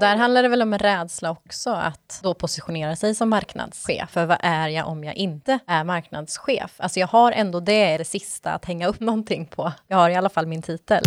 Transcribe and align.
Där 0.00 0.16
handlar 0.16 0.42
det 0.42 0.48
väl 0.48 0.62
om 0.62 0.72
en 0.72 0.78
rädsla 0.78 1.30
också, 1.30 1.70
att 1.70 2.20
då 2.22 2.34
positionera 2.34 2.96
sig 2.96 3.14
som 3.14 3.28
marknadschef. 3.28 4.10
För 4.10 4.26
vad 4.26 4.38
är 4.40 4.68
jag 4.68 4.88
om 4.88 5.04
jag 5.04 5.14
inte 5.14 5.58
är 5.66 5.84
marknadschef? 5.84 6.74
Alltså 6.76 7.00
jag 7.00 7.06
har 7.06 7.32
ändå 7.32 7.60
det, 7.60 7.98
det 7.98 8.04
sista 8.04 8.52
att 8.52 8.64
hänga 8.64 8.86
upp 8.86 9.00
någonting 9.00 9.46
på. 9.46 9.72
Jag 9.86 9.96
har 9.96 10.10
i 10.10 10.14
alla 10.14 10.28
fall 10.28 10.46
min 10.46 10.62
titel. 10.62 11.04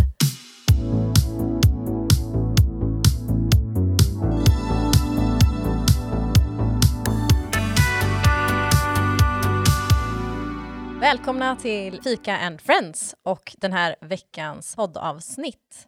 Välkomna 10.99 11.55
till 11.55 12.01
Fika 12.03 12.37
and 12.37 12.61
Friends 12.61 13.15
och 13.23 13.55
den 13.57 13.73
här 13.73 13.95
veckans 14.01 14.75
poddavsnitt. 14.75 15.87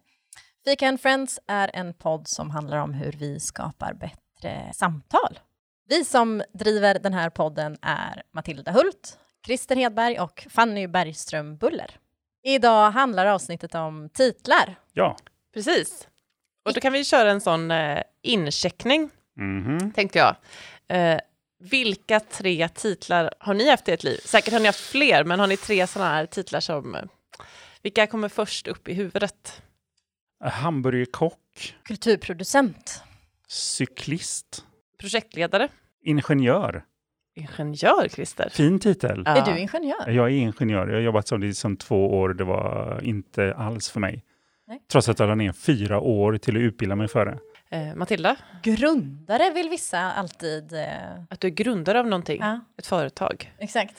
Fika 0.65 0.87
and 0.87 1.01
Friends 1.01 1.39
är 1.47 1.69
en 1.73 1.93
podd 1.93 2.27
som 2.27 2.49
handlar 2.51 2.77
om 2.77 2.93
hur 2.93 3.11
vi 3.11 3.39
skapar 3.39 3.93
bättre 3.93 4.73
samtal. 4.73 5.39
Vi 5.89 6.05
som 6.05 6.43
driver 6.53 6.99
den 6.99 7.13
här 7.13 7.29
podden 7.29 7.77
är 7.81 8.23
Matilda 8.31 8.71
Hult, 8.71 9.17
Christer 9.45 9.75
Hedberg 9.75 10.19
och 10.19 10.47
Fanny 10.49 10.87
Bergström 10.87 11.57
Buller. 11.57 11.91
Idag 12.43 12.91
handlar 12.91 13.25
avsnittet 13.25 13.75
om 13.75 14.09
titlar. 14.13 14.75
Ja. 14.93 15.17
Precis. 15.53 16.07
Och 16.65 16.73
då 16.73 16.81
kan 16.81 16.93
vi 16.93 17.03
köra 17.05 17.31
en 17.31 17.41
sån 17.41 17.71
eh, 17.71 18.03
incheckning, 18.21 19.09
Mhm. 19.35 19.91
tänkte 19.91 20.19
jag. 20.19 20.35
Eh, 20.87 21.19
vilka 21.59 22.19
tre 22.19 22.69
titlar 22.69 23.33
har 23.39 23.53
ni 23.53 23.69
haft 23.69 23.87
i 23.89 23.91
ert 23.91 24.03
liv? 24.03 24.19
Säkert 24.25 24.53
har 24.53 24.59
ni 24.59 24.65
haft 24.65 24.79
fler, 24.79 25.23
men 25.23 25.39
har 25.39 25.47
ni 25.47 25.57
tre 25.57 25.87
sådana 25.87 26.11
här 26.11 26.25
titlar 26.25 26.59
som... 26.59 26.95
Eh, 26.95 27.01
vilka 27.81 28.07
kommer 28.07 28.29
först 28.29 28.67
upp 28.67 28.87
i 28.87 28.93
huvudet? 28.93 29.61
Hamburgerkock, 30.49 31.75
Kulturproducent. 31.83 33.03
cyklist, 33.47 34.65
Projektledare? 34.99 35.67
ingenjör. 36.03 36.83
Ingenjör, 37.35 38.07
Christer? 38.09 38.49
Fin 38.51 38.79
titel. 38.79 39.23
Ja. 39.25 39.31
Är 39.35 39.53
du 39.53 39.59
ingenjör? 39.59 40.09
Jag 40.09 40.25
är 40.25 40.31
ingenjör. 40.31 40.87
Jag 40.87 40.93
har 40.95 41.01
jobbat 41.01 41.27
som 41.27 41.41
det 41.41 41.53
som 41.53 41.77
två 41.77 42.19
år. 42.19 42.33
Det 42.33 42.43
var 42.43 42.99
inte 43.03 43.53
alls 43.53 43.89
för 43.89 43.99
mig. 43.99 44.23
Nej. 44.67 44.81
Trots 44.91 45.09
att 45.09 45.19
jag 45.19 45.27
la 45.29 45.35
ner 45.35 45.51
fyra 45.51 45.99
år 45.99 46.37
till 46.37 46.55
att 46.55 46.59
utbilda 46.61 46.95
mig 46.95 47.07
för 47.07 47.25
det. 47.25 47.39
Eh, 47.77 47.95
Matilda? 47.95 48.35
Grundare 48.63 49.51
vill 49.53 49.69
vissa 49.69 49.99
alltid... 49.99 50.73
Eh, 50.73 50.87
Att 51.29 51.39
du 51.39 51.47
är 51.47 51.51
grundare 51.51 51.99
av 51.99 52.05
någonting, 52.07 52.41
ja, 52.41 52.59
ett 52.77 52.87
företag. 52.87 53.53
exakt. 53.57 53.95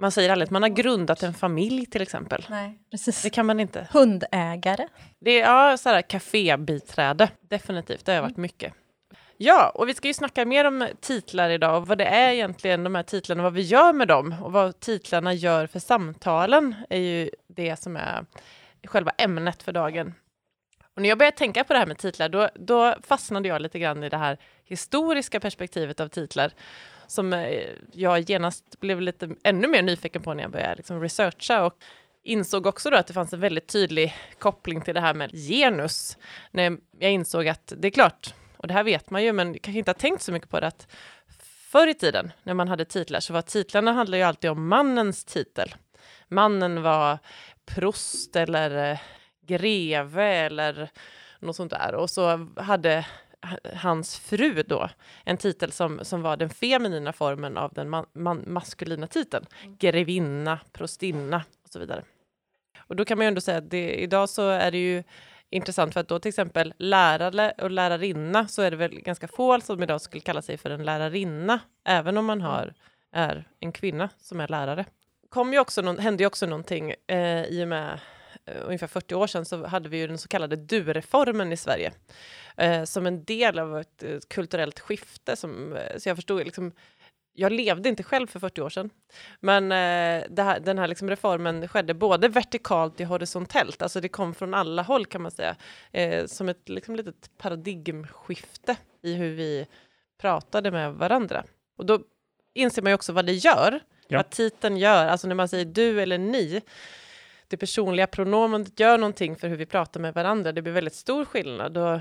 Man 0.00 0.12
säger 0.12 0.30
aldrig 0.30 0.46
att 0.46 0.50
man 0.50 0.62
har 0.62 0.68
grundat 0.68 1.22
en 1.22 1.34
familj 1.34 1.86
till 1.86 2.02
exempel. 2.02 2.46
Nej, 2.50 2.78
precis. 2.90 3.22
Det 3.22 3.30
kan 3.30 3.46
man 3.46 3.60
inte. 3.60 3.88
Hundägare. 3.92 4.88
Det 5.20 5.40
är 5.40 5.52
ja, 5.52 5.76
så 5.76 5.88
här, 5.88 6.02
kafébiträde, 6.02 7.30
definitivt. 7.40 8.04
Det 8.04 8.14
har 8.14 8.22
varit 8.22 8.36
mycket. 8.36 8.74
Ja, 9.36 9.68
och 9.74 9.88
vi 9.88 9.94
ska 9.94 10.08
ju 10.08 10.14
snacka 10.14 10.44
mer 10.44 10.64
om 10.64 10.88
titlar 11.00 11.50
idag 11.50 11.76
och 11.76 11.86
vad 11.86 11.98
det 11.98 12.04
är 12.04 12.32
egentligen 12.32 12.84
de 12.84 12.94
här 12.94 13.02
titlarna, 13.02 13.42
vad 13.42 13.52
vi 13.52 13.62
gör 13.62 13.92
med 13.92 14.08
dem 14.08 14.34
och 14.42 14.52
vad 14.52 14.80
titlarna 14.80 15.32
gör 15.32 15.66
för 15.66 15.78
samtalen 15.78 16.74
är 16.90 16.98
ju 16.98 17.30
det 17.48 17.76
som 17.76 17.96
är 17.96 18.26
själva 18.86 19.10
ämnet 19.18 19.62
för 19.62 19.72
dagen. 19.72 20.14
Och 20.94 21.02
när 21.02 21.08
jag 21.08 21.18
började 21.18 21.36
tänka 21.36 21.64
på 21.64 21.72
det 21.72 21.78
här 21.78 21.86
med 21.86 21.98
titlar, 21.98 22.28
då, 22.28 22.48
då 22.54 22.94
fastnade 23.02 23.48
jag 23.48 23.62
lite 23.62 23.78
grann 23.78 24.04
i 24.04 24.08
det 24.08 24.16
här 24.16 24.38
historiska 24.64 25.40
perspektivet 25.40 26.00
av 26.00 26.08
titlar 26.08 26.52
som 27.08 27.32
eh, 27.32 27.64
jag 27.92 28.30
genast 28.30 28.80
blev 28.80 29.00
lite 29.00 29.28
ännu 29.44 29.68
mer 29.68 29.82
nyfiken 29.82 30.22
på 30.22 30.34
när 30.34 30.42
jag 30.42 30.52
började 30.52 30.74
liksom 30.74 31.00
researcha 31.00 31.64
och 31.64 31.74
insåg 32.22 32.66
också 32.66 32.90
då 32.90 32.96
att 32.96 33.06
det 33.06 33.12
fanns 33.12 33.32
en 33.32 33.40
väldigt 33.40 33.68
tydlig 33.68 34.14
koppling 34.38 34.80
till 34.80 34.94
det 34.94 35.00
här 35.00 35.14
med 35.14 35.32
genus. 35.32 36.18
När 36.50 36.78
jag 36.98 37.12
insåg 37.12 37.48
att 37.48 37.72
det 37.76 37.88
är 37.88 37.92
klart, 37.92 38.34
och 38.56 38.68
det 38.68 38.74
här 38.74 38.84
vet 38.84 39.10
man 39.10 39.24
ju, 39.24 39.32
men 39.32 39.58
kanske 39.58 39.78
inte 39.78 39.90
har 39.90 39.94
tänkt 39.94 40.22
så 40.22 40.32
mycket 40.32 40.50
på 40.50 40.60
det, 40.60 40.66
att 40.66 40.86
förr 41.70 41.86
i 41.86 41.94
tiden 41.94 42.32
när 42.42 42.54
man 42.54 42.68
hade 42.68 42.84
titlar 42.84 43.20
så 43.20 43.32
var 43.32 43.42
titlarna 43.42 43.92
handlade 43.92 44.18
ju 44.18 44.22
alltid 44.22 44.50
om 44.50 44.68
mannens 44.68 45.24
titel. 45.24 45.74
Mannen 46.28 46.82
var 46.82 47.18
prost 47.66 48.36
eller 48.36 48.90
eh, 48.90 48.98
greve 49.46 50.26
eller 50.26 50.90
något 51.40 51.56
sånt 51.56 51.70
där. 51.70 51.94
Och 51.94 52.10
så 52.10 52.48
hade 52.56 53.06
hans 53.74 54.18
fru 54.18 54.62
då 54.62 54.90
en 55.24 55.36
titel 55.36 55.72
som, 55.72 56.00
som 56.02 56.22
var 56.22 56.36
den 56.36 56.50
feminina 56.50 57.12
formen 57.12 57.56
av 57.56 57.72
den 57.72 57.88
man, 57.88 58.06
man, 58.12 58.44
maskulina 58.46 59.06
titeln. 59.06 59.46
Grevinna, 59.78 60.60
prostinna 60.72 61.44
och 61.64 61.68
så 61.70 61.78
vidare. 61.78 62.02
Och 62.78 62.96
då 62.96 63.04
kan 63.04 63.18
man 63.18 63.24
ju 63.24 63.28
ändå 63.28 63.40
säga 63.40 63.58
att 63.58 63.70
det, 63.70 63.94
idag 63.94 64.28
så 64.28 64.48
är 64.48 64.70
det 64.70 64.78
ju 64.78 65.04
intressant 65.50 65.92
för 65.92 66.00
att 66.00 66.08
då 66.08 66.18
till 66.18 66.28
exempel 66.28 66.74
lärare 66.78 67.52
och 67.58 67.70
lärarinna 67.70 68.48
så 68.48 68.62
är 68.62 68.70
det 68.70 68.76
väl 68.76 69.00
ganska 69.00 69.28
få 69.28 69.60
som 69.60 69.82
idag 69.82 70.00
skulle 70.00 70.20
kalla 70.20 70.42
sig 70.42 70.56
för 70.56 70.70
en 70.70 70.84
lärarinna, 70.84 71.60
även 71.84 72.18
om 72.18 72.26
man 72.26 72.40
har, 72.40 72.74
är 73.12 73.48
en 73.60 73.72
kvinna 73.72 74.08
som 74.18 74.40
är 74.40 74.48
lärare. 74.48 74.84
Kom 75.28 75.52
ju 75.52 75.58
också 75.58 75.82
någon, 75.82 75.98
hände 75.98 76.22
ju 76.22 76.26
också 76.26 76.46
någonting 76.46 76.94
eh, 77.06 77.44
i 77.44 77.64
och 77.64 77.68
med 77.68 78.00
ungefär 78.64 78.86
40 78.86 79.14
år 79.14 79.26
sedan 79.26 79.44
så 79.44 79.66
hade 79.66 79.88
vi 79.88 79.98
ju 79.98 80.06
den 80.06 80.18
så 80.18 80.28
kallade 80.28 80.56
du-reformen 80.56 81.52
i 81.52 81.56
Sverige 81.56 81.92
eh, 82.56 82.84
som 82.84 83.06
en 83.06 83.24
del 83.24 83.58
av 83.58 83.78
ett 83.78 84.02
eh, 84.02 84.18
kulturellt 84.28 84.80
skifte. 84.80 85.36
Som, 85.36 85.76
eh, 85.76 85.98
så 85.98 86.08
jag 86.08 86.16
förstod 86.16 86.44
liksom, 86.44 86.72
jag 87.32 87.52
levde 87.52 87.88
inte 87.88 88.02
själv 88.02 88.26
för 88.26 88.40
40 88.40 88.60
år 88.60 88.70
sedan, 88.70 88.90
men 89.40 89.72
eh, 89.72 90.44
här, 90.44 90.60
den 90.60 90.78
här 90.78 90.86
liksom 90.88 91.10
reformen 91.10 91.68
skedde 91.68 91.94
både 91.94 92.28
vertikalt 92.28 93.00
och 93.00 93.06
horisontellt, 93.06 93.82
alltså 93.82 94.00
det 94.00 94.08
kom 94.08 94.34
från 94.34 94.54
alla 94.54 94.82
håll 94.82 95.06
kan 95.06 95.22
man 95.22 95.30
säga, 95.30 95.56
eh, 95.92 96.26
som 96.26 96.48
ett 96.48 96.68
liksom, 96.68 96.96
litet 96.96 97.30
paradigmskifte 97.38 98.76
i 99.02 99.14
hur 99.14 99.34
vi 99.34 99.66
pratade 100.20 100.70
med 100.70 100.94
varandra. 100.94 101.44
Och 101.76 101.86
då 101.86 102.00
inser 102.54 102.82
man 102.82 102.90
ju 102.90 102.94
också 102.94 103.12
vad 103.12 103.26
det 103.26 103.32
gör, 103.32 103.80
Ja. 104.10 104.18
vad 104.18 104.30
titeln 104.30 104.76
gör, 104.76 105.06
alltså 105.06 105.28
när 105.28 105.34
man 105.34 105.48
säger 105.48 105.64
du 105.64 106.00
eller 106.02 106.18
ni, 106.18 106.60
det 107.48 107.56
personliga 107.56 108.06
pronomenet 108.06 108.80
gör 108.80 108.98
någonting 108.98 109.36
för 109.36 109.48
hur 109.48 109.56
vi 109.56 109.66
pratar 109.66 110.00
med 110.00 110.14
varandra. 110.14 110.52
Det 110.52 110.62
blir 110.62 110.72
väldigt 110.72 110.94
stor 110.94 111.24
skillnad. 111.24 111.76
Och 111.76 112.00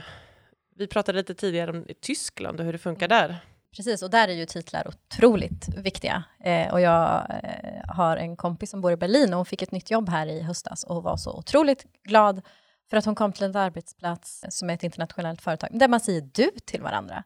vi 0.76 0.88
pratade 0.88 1.18
lite 1.18 1.36
tidigare 1.36 1.72
om 1.72 1.86
Tyskland 2.02 2.60
och 2.60 2.66
hur 2.66 2.74
det 2.74 2.80
funkar 2.80 3.08
där. 3.08 3.38
Precis, 3.76 4.02
och 4.02 4.10
där 4.10 4.28
är 4.28 4.34
ju 4.34 4.46
titlar 4.46 4.88
otroligt 4.88 5.68
viktiga. 5.78 6.24
Eh, 6.44 6.74
och 6.74 6.82
jag 6.82 7.28
eh, 7.44 7.96
har 7.96 8.18
en 8.18 8.36
kompis 8.36 8.70
som 8.70 8.82
bor 8.82 8.92
i 8.92 8.98
Berlin 8.98 9.34
och 9.34 9.38
hon 9.38 9.46
fick 9.46 9.62
ett 9.62 9.72
nytt 9.72 9.92
jobb 9.92 10.10
här 10.10 10.28
i 10.28 10.42
höstas 10.42 10.84
och 10.84 11.04
var 11.04 11.18
så 11.18 11.38
otroligt 11.38 11.86
glad 12.04 12.42
för 12.90 12.98
att 12.98 13.06
hon 13.06 13.16
kom 13.16 13.32
till 13.32 13.44
en 13.44 13.56
arbetsplats 13.56 14.46
som 14.50 14.70
är 14.70 14.74
ett 14.74 14.84
internationellt 14.84 15.42
företag 15.42 15.70
där 15.74 15.88
man 15.88 16.00
säger 16.00 16.30
du 16.32 16.50
till 16.66 16.82
varandra. 16.82 17.24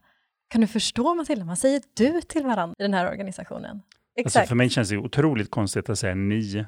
Kan 0.48 0.62
du 0.62 0.68
förstå 0.68 1.16
Matilda? 1.16 1.46
Man 1.46 1.58
säger 1.58 1.82
du 1.94 2.22
till 2.22 2.44
varandra 2.44 2.76
i 2.80 2.84
den 2.84 2.94
här 2.94 3.09
organisationen. 3.09 3.72
Alltså 3.72 4.40
Exakt. 4.40 4.50
för 4.50 4.56
mig 4.56 4.70
känns 4.70 4.90
det 4.90 4.98
otroligt 4.98 5.52
konstigt 5.52 5.90
att 5.90 6.00
säga 6.00 6.16
ni. 6.16 6.66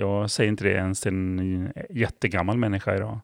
Jag 0.00 0.30
säger 0.30 0.48
inte 0.48 0.64
det 0.64 0.70
ens 0.72 1.00
till 1.00 1.12
en 1.12 1.72
jättegammal 1.90 2.58
människa 2.58 2.96
idag. 2.96 3.20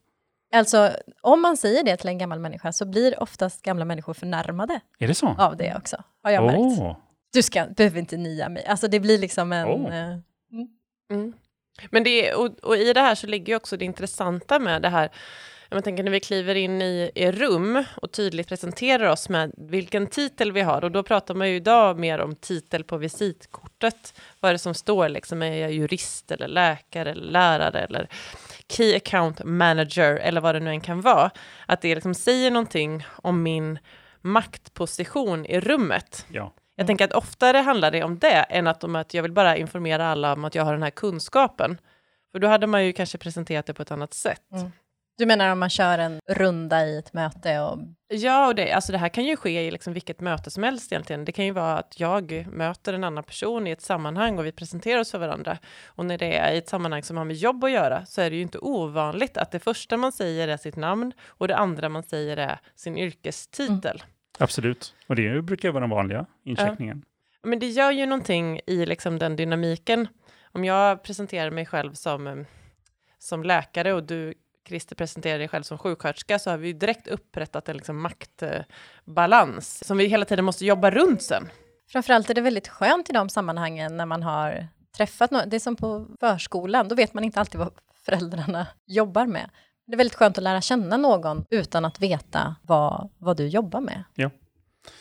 Alltså, 0.55 0.91
om 1.21 1.43
man 1.43 1.57
säger 1.57 1.85
det 1.85 1.97
till 1.97 2.09
en 2.09 2.19
gammal 2.19 2.39
människa 2.39 2.73
så 2.73 2.85
blir 2.87 3.23
oftast 3.23 3.63
gamla 3.63 3.85
människor 3.85 4.15
förnärmade 4.15 4.81
Är 4.99 5.09
det 5.09 5.15
så? 5.15 5.35
av 5.39 5.57
det 5.57 5.75
också, 5.77 6.03
har 6.23 6.31
jag 6.31 6.45
märkt. 6.45 6.59
Åh, 6.59 6.97
Du 7.33 7.43
ska, 7.43 7.67
behöver 7.77 7.99
inte 7.99 8.17
nia 8.17 8.49
mig. 8.49 8.67
Alltså 8.67 8.89
det 8.89 9.01
blir 9.01 9.19
liksom 9.19 9.53
en... 9.53 9.69
Åh. 9.69 9.97
eh, 9.97 10.17
Mm. 11.11 11.33
Men 11.91 12.05
det, 12.05 12.35
och, 12.35 12.59
och 12.63 12.77
i 12.77 12.93
det 12.93 13.01
här 13.01 13.15
så 13.15 13.27
ligger 13.27 13.53
ju 13.53 13.57
också 13.57 13.77
det 13.77 13.85
intressanta 13.85 14.59
med 14.59 14.83
det 14.83 14.89
här. 14.89 15.09
Jag 15.71 15.85
tänker 15.85 16.03
när 16.03 16.11
vi 16.11 16.21
kliver 16.21 16.55
in 16.55 16.83
i, 16.83 17.11
i 17.15 17.33
rum 17.33 17.85
och 17.97 18.13
tydligt 18.13 18.49
presenterar 18.49 19.11
oss 19.11 19.29
med 19.29 19.53
vilken 19.57 20.07
titel 20.07 20.53
vi 20.53 20.61
har. 20.61 20.85
Och 20.85 20.93
då 20.93 21.03
pratar 21.03 21.35
man 21.35 21.49
ju 21.49 21.57
idag 21.57 21.99
mer 21.99 22.19
om 22.19 22.37
titel 22.37 22.85
på 22.85 22.97
visitkortet. 22.97 24.21
Vad 24.41 24.49
är 24.49 24.53
det 24.53 24.59
som 24.59 24.75
står 24.75 25.09
liksom? 25.09 25.43
Är 25.43 25.57
jag 25.57 25.73
jurist 25.73 26.31
eller 26.31 26.49
läkare 26.49 27.11
eller 27.11 27.31
lärare 27.31 27.81
eller 27.81 28.09
key 28.69 28.97
account 28.97 29.45
manager 29.45 30.17
eller 30.17 30.41
vad 30.41 30.55
det 30.55 30.61
nu 30.61 30.71
än 30.71 30.81
kan 30.81 31.01
vara. 31.01 31.31
Att 31.67 31.81
det 31.81 31.95
liksom 31.95 32.15
säger 32.15 32.51
någonting 32.51 33.07
om 33.23 33.43
min 33.43 33.79
maktposition 34.21 35.47
i 35.47 35.61
rummet. 35.61 36.27
ja. 36.29 36.53
Jag 36.79 36.87
tänker 36.87 37.05
att 37.05 37.13
oftare 37.13 37.59
handlar 37.59 37.91
det 37.91 38.05
om 38.05 38.19
det 38.19 38.43
än 38.49 38.67
att, 38.67 38.85
om 38.85 38.97
att 38.97 39.15
jag 39.15 39.23
vill 39.23 39.33
bara 39.33 39.57
informera 39.57 40.09
alla 40.09 40.33
om 40.33 40.45
att 40.45 40.55
jag 40.55 40.65
har 40.65 40.73
den 40.73 40.83
här 40.83 40.91
kunskapen. 40.91 41.79
För 42.33 42.39
då 42.39 42.49
hade 42.49 42.67
man 42.67 42.85
ju 42.85 42.93
kanske 42.93 43.19
presenterat 43.19 43.67
det 43.67 43.75
på 43.75 43.83
ett 43.83 43.91
annat 43.91 44.15
sätt. 44.15 44.53
Mm. 44.53 44.73
Du 45.19 45.27
menar 45.27 45.53
om 45.53 45.59
man 45.59 45.71
kör 45.71 45.99
en 45.99 46.21
runda 46.29 46.87
i 46.87 46.99
ett 46.99 47.13
möte 47.13 47.61
och... 47.61 47.79
Ja, 48.09 48.47
och 48.47 48.55
det, 48.55 48.73
alltså 48.73 48.93
det 48.93 48.99
här 48.99 49.09
kan 49.09 49.25
ju 49.25 49.37
ske 49.37 49.67
i 49.67 49.71
liksom 49.71 49.93
vilket 49.93 50.21
möte 50.21 50.51
som 50.51 50.63
helst 50.63 50.93
egentligen. 50.93 51.25
Det 51.25 51.33
kan 51.33 51.45
ju 51.45 51.51
vara 51.51 51.79
att 51.79 52.01
jag 52.01 52.47
möter 52.53 52.93
en 52.93 53.05
annan 53.05 53.25
person 53.25 53.67
i 53.67 53.71
ett 53.71 53.81
sammanhang 53.81 54.39
och 54.39 54.47
vi 54.47 54.53
presenterar 54.53 55.01
oss 55.01 55.11
för 55.11 55.19
varandra. 55.19 55.59
Och 55.87 56.07
när 56.07 56.19
det 56.19 56.37
är 56.37 56.55
i 56.55 56.59
ett 56.59 56.69
sammanhang 56.69 57.03
som 57.03 57.17
har 57.17 57.25
med 57.25 57.37
jobb 57.37 57.65
att 57.65 57.71
göra 57.71 58.07
så 58.07 58.21
är 58.21 58.31
det 58.31 58.37
ju 58.37 58.43
inte 58.43 58.59
ovanligt 58.59 59.37
att 59.37 59.51
det 59.51 59.59
första 59.59 59.97
man 59.97 60.13
säger 60.13 60.49
är 60.49 60.57
sitt 60.57 60.77
namn 60.77 61.13
och 61.27 61.49
det 61.49 61.57
andra 61.57 61.89
man 61.89 62.03
säger 62.03 62.37
är 62.37 62.61
sin 62.75 62.99
yrkestitel. 62.99 64.03
Absolut. 64.39 64.95
Och 65.07 65.17
det 65.17 65.43
brukar 65.43 65.71
vara 65.71 65.81
den 65.81 65.91
vanliga 65.91 66.27
incheckningen. 66.45 67.05
Men 67.43 67.59
det 67.59 67.69
gör 67.69 67.91
ju 67.91 68.07
någonting 68.07 68.61
i 68.67 68.87
liksom 68.87 69.19
den 69.19 69.37
dynamiken. 69.37 70.09
Om 70.53 70.65
jag 70.65 71.03
presenterar 71.03 71.51
mig 71.51 71.67
själv 71.67 71.93
som, 71.93 72.27
eh, 72.27 72.37
som 73.19 73.43
läkare 73.43 73.93
och 73.93 74.03
du 74.03 74.35
Christer 74.67 74.97
presenterar 74.97 75.39
dig 75.39 75.49
själv 75.49 75.63
som 75.63 75.79
sjuksköterska 75.79 76.39
så 76.39 76.51
har 76.51 76.59
vi 76.59 76.67
ju 76.67 76.73
direkt 76.73 77.07
upprättat 77.07 77.69
en 77.69 77.77
liksom 77.77 78.03
maktbalans 78.03 79.85
som 79.85 79.99
vi 79.99 80.07
hela 80.07 80.25
tiden 80.25 80.45
måste 80.45 80.67
jobba 80.67 80.91
runt 80.91 81.23
sen. 81.23 81.49
Framförallt 81.89 82.31
är 82.31 82.35
det 82.35 82.41
väldigt 82.41 82.69
skönt 82.69 83.11
i 83.11 83.13
de 83.13 83.29
sammanhangen 83.29 83.97
när 83.97 84.07
man 84.07 84.23
har 84.23 84.69
träffat 84.97 85.31
någon. 85.31 85.49
Det 85.49 85.57
är 85.57 85.61
som 85.61 85.77
på 85.77 86.07
förskolan, 86.21 86.89
då 86.89 86.95
vet 86.95 87.15
man 87.15 87.25
inte 87.25 87.41
alltid 87.41 87.59
vad 87.59 87.73
föräldrarna 88.05 88.67
jobbar 88.87 89.27
med. 89.27 89.51
Det 89.87 89.93
är 89.93 89.97
väldigt 89.97 90.15
skönt 90.15 90.39
att 90.39 90.45
lära 90.45 90.61
känna 90.61 90.97
någon 90.97 91.45
utan 91.51 91.85
att 91.85 92.01
veta 92.01 92.57
vad, 92.63 93.11
vad 93.19 93.37
du 93.37 93.47
jobbar 93.47 93.81
med. 93.81 94.05
Ja. 94.15 94.31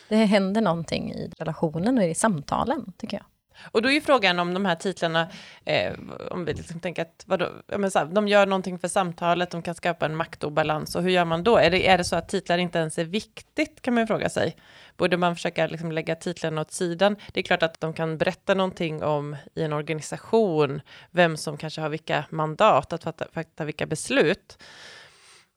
Det 0.08 0.16
händer 0.16 0.60
någonting 0.60 1.12
i 1.12 1.32
relationen 1.38 1.98
och 1.98 2.04
i 2.04 2.14
samtalen, 2.14 2.92
tycker 2.98 3.16
jag. 3.16 3.26
Och 3.72 3.82
då 3.82 3.88
är 3.88 3.92
ju 3.92 4.00
frågan 4.00 4.38
om 4.38 4.54
de 4.54 4.64
här 4.64 4.74
titlarna, 4.74 5.28
eh, 5.64 5.92
om 6.30 6.44
vi 6.44 6.54
liksom 6.54 6.80
tänker 6.80 7.02
att 7.02 7.24
vadå, 7.26 7.48
ja, 7.66 7.90
så 7.90 7.98
här, 7.98 8.06
de 8.06 8.28
gör 8.28 8.46
någonting 8.46 8.78
för 8.78 8.88
samtalet, 8.88 9.50
de 9.50 9.62
kan 9.62 9.74
skapa 9.74 10.06
en 10.06 10.16
maktobalans, 10.16 10.96
och 10.96 11.02
hur 11.02 11.10
gör 11.10 11.24
man 11.24 11.44
då? 11.44 11.56
Är 11.56 11.70
det, 11.70 11.88
är 11.88 11.98
det 11.98 12.04
så 12.04 12.16
att 12.16 12.28
titlar 12.28 12.58
inte 12.58 12.78
ens 12.78 12.98
är 12.98 13.04
viktigt, 13.04 13.82
kan 13.82 13.94
man 13.94 14.02
ju 14.02 14.06
fråga 14.06 14.28
sig. 14.28 14.56
Borde 14.96 15.16
man 15.16 15.36
försöka 15.36 15.66
liksom 15.66 15.92
lägga 15.92 16.14
titlarna 16.14 16.60
åt 16.60 16.72
sidan? 16.72 17.16
Det 17.32 17.40
är 17.40 17.44
klart 17.44 17.62
att 17.62 17.80
de 17.80 17.92
kan 17.92 18.18
berätta 18.18 18.54
någonting 18.54 19.02
om 19.02 19.36
i 19.54 19.62
en 19.62 19.72
organisation, 19.72 20.80
vem 21.10 21.36
som 21.36 21.56
kanske 21.56 21.80
har 21.80 21.88
vilka 21.88 22.24
mandat 22.30 22.92
att 22.92 23.02
fatta, 23.02 23.26
fatta 23.32 23.64
vilka 23.64 23.86
beslut. 23.86 24.58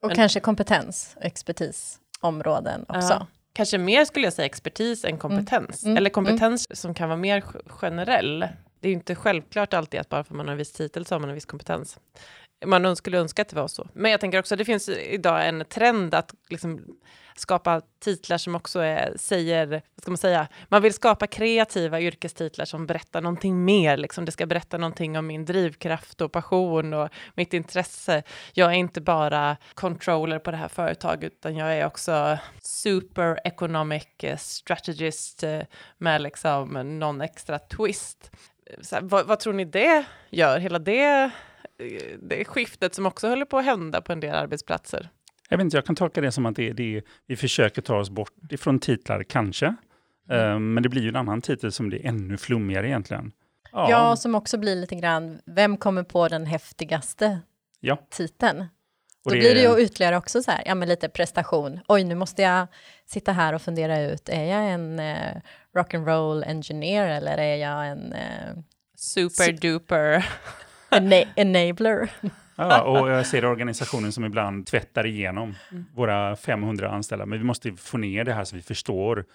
Och 0.02 0.08
Men- 0.08 0.16
kanske 0.16 0.40
kompetens 0.40 1.14
och 1.16 1.26
expertisområden 1.26 2.86
också. 2.88 3.14
Ja. 3.14 3.28
Kanske 3.54 3.78
mer 3.78 4.06
skulle 4.06 4.26
jag 4.26 4.34
säga 4.34 4.46
expertis 4.46 5.06
än 5.06 5.18
kompetens. 5.18 5.84
Mm. 5.84 5.98
Eller 5.98 6.10
kompetens 6.10 6.80
som 6.80 6.94
kan 6.94 7.10
vara 7.10 7.20
mer 7.20 7.44
generell. 7.68 8.40
Det 8.80 8.88
är 8.88 8.90
ju 8.90 8.94
inte 8.94 9.16
självklart 9.16 9.74
alltid 9.74 10.00
att 10.00 10.10
bara 10.10 10.24
för 10.24 10.34
att 10.34 10.38
man 10.38 10.46
har 10.46 10.52
en 10.52 10.58
viss 10.58 10.72
titel 10.72 11.06
så 11.06 11.16
har 11.16 11.20
man 11.20 11.30
en 11.30 11.36
viss 11.36 11.46
kompetens. 11.46 12.00
Man 12.66 12.96
skulle 12.96 13.18
önska 13.18 13.42
att 13.42 13.50
det 13.50 13.56
var 13.56 13.68
så. 13.68 13.88
Men 13.94 14.12
jag 14.12 14.20
tänker 14.20 14.40
också 14.40 14.56
att 14.56 14.60
det 14.60 14.66
finns 14.66 14.90
idag 14.90 15.48
en 15.48 15.66
trend 15.66 16.14
att 16.14 16.34
liksom 16.50 16.86
skapa 17.40 17.82
titlar 18.00 18.38
som 18.38 18.56
också 18.56 18.80
är, 18.80 19.14
säger, 19.16 19.68
vad 19.68 20.02
ska 20.02 20.12
man 20.12 20.18
säga, 20.18 20.48
man 20.68 20.82
vill 20.82 20.94
skapa 20.94 21.28
kreativa 21.28 22.02
yrkestitlar 22.02 22.66
som 22.66 22.86
berättar 22.86 23.22
någonting 23.22 23.66
mer, 23.66 23.98
liksom 23.98 24.26
det 24.26 24.32
ska 24.32 24.46
berätta 24.46 24.78
någonting 24.78 25.18
om 25.18 25.28
min 25.28 25.46
drivkraft 25.46 26.22
och 26.22 26.32
passion 26.32 26.94
och 26.94 27.10
mitt 27.36 27.54
intresse. 27.54 28.24
Jag 28.54 28.72
är 28.72 28.76
inte 28.76 29.02
bara 29.02 29.58
controller 29.74 30.40
på 30.40 30.52
det 30.52 30.58
här 30.58 30.68
företaget, 30.68 31.34
utan 31.34 31.56
jag 31.56 31.76
är 31.76 31.86
också 31.86 32.38
super 32.62 33.40
economic 33.44 34.08
eh, 34.24 34.38
strategist 34.38 35.44
eh, 35.44 35.62
med 35.98 36.22
liksom 36.22 36.98
någon 37.00 37.22
extra 37.22 37.60
twist. 37.60 38.32
Så 38.82 38.96
här, 38.96 39.02
vad, 39.02 39.28
vad 39.28 39.40
tror 39.40 39.54
ni 39.54 39.66
det 39.66 40.06
gör? 40.30 40.60
Hela 40.60 40.80
det, 40.80 41.32
det 42.22 42.46
skiftet 42.46 42.96
som 42.96 43.06
också 43.06 43.28
håller 43.28 43.46
på 43.46 43.58
att 43.58 43.66
hända 43.66 44.02
på 44.02 44.12
en 44.12 44.20
del 44.20 44.36
arbetsplatser. 44.36 45.10
Jag, 45.50 45.58
vet 45.58 45.64
inte, 45.64 45.78
jag 45.78 45.86
kan 45.86 45.96
tolka 45.96 46.22
det 46.22 46.32
som 46.32 46.46
att 46.46 46.56
det 46.56 46.70
är 46.70 46.74
det 46.74 47.02
vi 47.28 47.36
försöker 47.36 47.82
ta 47.82 47.98
oss 47.98 48.10
bort 48.10 48.52
ifrån 48.52 48.80
titlar, 48.80 49.24
kanske. 49.24 49.66
Eh, 50.30 50.60
men 50.60 50.84
det 50.84 50.90
blir 50.90 51.02
ju 51.02 51.10
en 51.10 51.16
annan 51.16 51.42
titel 51.42 51.72
som 51.72 51.88
blir 51.90 52.06
ännu 52.06 52.38
flummigare 52.38 52.88
egentligen. 52.88 53.32
Ja, 53.72 54.16
som 54.16 54.36
också 54.36 54.58
blir 54.58 54.76
lite 54.76 54.96
grann, 54.96 55.40
vem 55.46 55.78
kommer 55.78 56.04
på 56.04 56.28
den 56.28 56.46
häftigaste 56.46 57.40
Ja. 57.80 57.98
titeln? 58.10 58.60
och 59.26 59.32
Då 59.32 59.38
blir 59.40 59.56
det 59.56 59.62
ju 59.62 59.84
ytterligare 59.84 60.18
också 60.18 60.44
så 60.44 60.52
här, 60.52 60.64
ja 60.66 60.76
men 60.76 60.90
lite 60.90 61.10
prestation. 61.10 61.80
Oj, 61.88 62.04
nu 62.04 62.16
måste 62.16 62.42
jag 62.42 62.68
sitta 63.06 63.32
här 63.32 63.54
och 63.54 63.62
fundera 63.62 64.02
ut, 64.02 64.30
är 64.30 64.44
jag 64.44 64.70
en 64.72 65.00
eh, 65.00 65.36
rock'n'roll 65.76 66.44
engineer 66.48 67.08
eller 67.08 67.38
är 67.38 67.56
jag 67.56 67.88
en 67.88 68.14
eh, 68.14 68.58
Super 68.96 69.52
duper. 69.52 70.26
ena- 70.92 71.26
enabler? 71.36 72.12
Ja, 72.56 72.82
och 72.82 73.10
jag 73.10 73.26
ser 73.28 73.46
organisationen 73.46 74.12
som 74.12 74.26
ibland 74.26 74.66
tvättar 74.68 75.06
igenom 75.06 75.56
Mm. 75.72 75.86
våra 75.96 76.36
500 76.36 76.90
anställda. 76.90 77.26
Men 77.26 77.40
vi 77.40 77.46
måste 77.46 77.72
få 77.76 77.98
ner 77.98 78.24
det 78.24 78.34
här 78.34 78.44
så 78.44 78.56
vi 78.56 78.62
förstår 78.62 79.26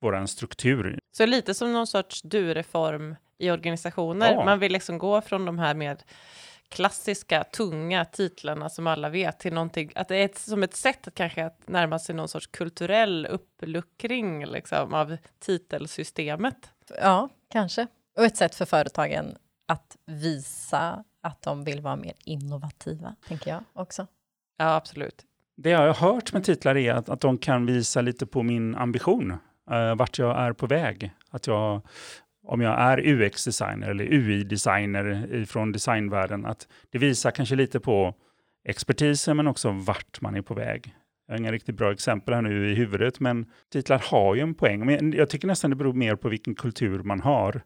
vår 0.00 0.26
struktur. 0.26 0.98
Så 1.12 1.26
lite 1.26 1.54
som 1.54 1.72
någon 1.72 1.86
sorts 1.86 2.22
du-reform 2.22 3.16
i 3.38 3.50
organisationer. 3.50 4.32
Ja. 4.32 4.44
Man 4.44 4.58
vill 4.58 4.72
liksom 4.72 4.98
gå 4.98 5.20
från 5.20 5.44
de 5.44 5.58
här 5.58 5.74
mer 5.74 5.96
klassiska, 6.68 7.44
tunga 7.44 8.04
titlarna 8.04 8.68
som 8.70 8.86
alla 8.86 9.08
vet 9.08 9.38
till 9.40 9.52
någonting, 9.52 9.90
att 9.94 10.08
det 10.08 10.16
är 10.16 10.24
ett, 10.24 10.38
som 10.38 10.62
ett 10.62 10.74
sätt 10.76 11.08
att 11.08 11.14
kanske 11.14 11.44
att 11.44 11.68
närma 11.68 11.98
sig 11.98 12.14
någon 12.14 12.28
sorts 12.28 12.46
kulturell 12.46 13.26
uppluckring 13.30 14.46
liksom, 14.46 14.94
av 14.94 15.16
titelsystemet. 15.40 16.56
Ja, 17.02 17.28
kanske. 17.52 17.86
Och 18.16 18.24
ett 18.24 18.36
sätt 18.36 18.54
för 18.54 18.64
företagen 18.64 19.36
att 19.66 19.96
visa 20.06 21.04
att 21.20 21.42
de 21.42 21.64
vill 21.64 21.80
vara 21.80 21.96
mer 21.96 22.12
innovativa, 22.24 23.16
tänker 23.28 23.50
jag 23.50 23.64
också. 23.72 24.06
Ja, 24.56 24.74
absolut. 24.74 25.24
Det 25.56 25.70
jag 25.70 25.94
har 25.94 26.12
hört 26.12 26.32
med 26.32 26.44
titlar 26.44 26.76
är 26.76 26.94
att, 26.94 27.08
att 27.08 27.20
de 27.20 27.38
kan 27.38 27.66
visa 27.66 28.00
lite 28.00 28.26
på 28.26 28.42
min 28.42 28.74
ambition, 28.74 29.30
uh, 29.30 29.94
vart 29.96 30.18
jag 30.18 30.38
är 30.38 30.52
på 30.52 30.66
väg. 30.66 31.12
Att 31.30 31.46
jag, 31.46 31.80
om 32.46 32.60
jag 32.60 32.80
är 32.80 32.98
UX-designer 32.98 33.90
eller 33.90 34.04
UI-designer 34.04 35.44
från 35.44 35.72
designvärlden, 35.72 36.46
att 36.46 36.68
det 36.90 36.98
visar 36.98 37.30
kanske 37.30 37.54
lite 37.54 37.80
på 37.80 38.14
expertisen 38.64 39.36
men 39.36 39.46
också 39.46 39.70
vart 39.70 40.20
man 40.20 40.34
är 40.34 40.42
på 40.42 40.54
väg. 40.54 40.94
Jag 41.26 41.34
har 41.34 41.38
inga 41.38 41.52
riktigt 41.52 41.76
bra 41.76 41.92
exempel 41.92 42.34
här 42.34 42.42
nu 42.42 42.70
i 42.70 42.74
huvudet, 42.74 43.20
men 43.20 43.46
titlar 43.72 44.02
har 44.10 44.34
ju 44.34 44.40
en 44.40 44.54
poäng. 44.54 44.86
Men 44.86 45.12
jag 45.12 45.30
tycker 45.30 45.48
nästan 45.48 45.70
det 45.70 45.76
beror 45.76 45.92
mer 45.92 46.16
på 46.16 46.28
vilken 46.28 46.54
kultur 46.54 47.02
man 47.02 47.20
har. 47.20 47.62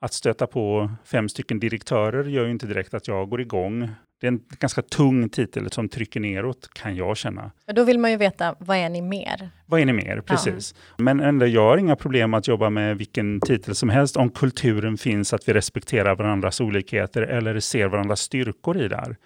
Att 0.00 0.12
stöta 0.12 0.46
på 0.46 0.90
fem 1.04 1.28
stycken 1.28 1.60
direktörer 1.60 2.24
gör 2.24 2.44
ju 2.44 2.50
inte 2.50 2.66
direkt 2.66 2.94
att 2.94 3.08
jag 3.08 3.28
går 3.28 3.40
igång. 3.40 3.90
Det 4.20 4.26
är 4.26 4.28
en 4.28 4.40
ganska 4.58 4.82
tung 4.82 5.28
titel 5.28 5.70
som 5.70 5.88
trycker 5.88 6.20
neråt, 6.20 6.70
kan 6.74 6.96
jag 6.96 7.16
känna. 7.16 7.50
Då 7.74 7.84
vill 7.84 7.98
man 7.98 8.10
ju 8.10 8.16
veta, 8.16 8.54
vad 8.58 8.76
är 8.76 8.88
ni 8.88 9.02
mer? 9.02 9.50
Vad 9.66 9.80
är 9.80 9.84
ni 9.86 9.92
mer? 9.92 10.20
Precis. 10.20 10.74
Men 10.96 11.20
ändå, 11.20 11.46
jag 11.46 11.68
har 11.68 11.78
inga 11.78 11.96
problem 11.96 12.34
att 12.34 12.48
jobba 12.48 12.70
med 12.70 12.98
vilken 12.98 13.40
titel 13.40 13.74
som 13.74 13.88
helst 13.88 14.16
om 14.16 14.30
kulturen 14.30 14.98
finns, 14.98 15.32
att 15.32 15.48
vi 15.48 15.52
respekterar 15.52 16.14
varandras 16.14 16.60
olikheter 16.60 17.22
eller 17.22 17.60
ser 17.60 17.86
varandras 17.86 18.20
styrkor 18.20 18.76
i 18.76 18.88
det 18.88 18.96
här. 18.96 19.16